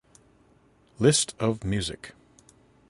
List 0.97 1.35
of 1.39 1.63
music. 1.63 2.13